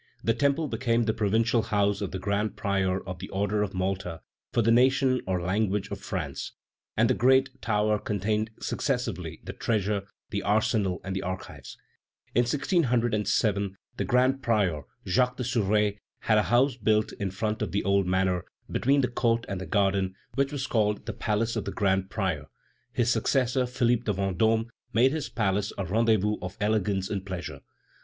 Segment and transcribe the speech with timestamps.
[0.23, 4.21] The Temple became the provincial house of the grand prior of the Order of Malta
[4.51, 6.53] for the nation or language of France,
[6.97, 11.77] and the great tower contained successively the treasure, the arsenal, and the archives.
[12.33, 17.71] In 1607, the grand prior, Jacques de Souvré, had a house built in front of
[17.71, 21.65] the old manor, between the court and the garden, which was called the palace of
[21.65, 22.47] the grand prior.
[22.91, 27.59] His successor, Philippe de Vendôme, made his palace a rendezvous of elegance and pleasure.